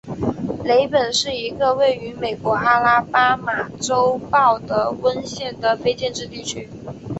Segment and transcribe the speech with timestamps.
[0.65, 6.67] 雷本是一个位于美国阿拉巴马州鲍德温县的非建制地区。